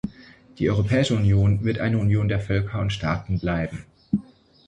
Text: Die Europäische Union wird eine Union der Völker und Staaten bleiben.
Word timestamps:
Die 0.57 0.67
Europäische 0.71 1.13
Union 1.15 1.63
wird 1.63 1.77
eine 1.77 1.99
Union 1.99 2.27
der 2.27 2.39
Völker 2.39 2.81
und 2.81 2.91
Staaten 2.91 3.39
bleiben. 3.39 3.85